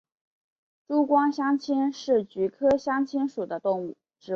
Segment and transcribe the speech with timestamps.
[0.87, 3.95] 珠光香青是菊科香青属的植物。